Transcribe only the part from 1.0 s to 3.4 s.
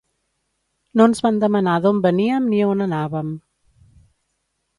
No ens van demanar d’on veníem ni on anàvem.